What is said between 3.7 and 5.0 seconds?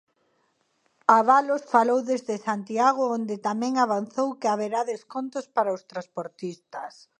avanzou que haberá